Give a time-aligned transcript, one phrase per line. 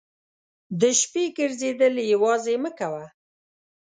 [0.79, 3.05] د شپې ګرځېدل یوازې مه کوه.